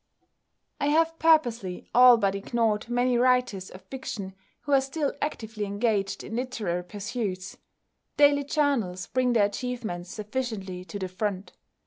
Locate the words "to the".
10.85-11.07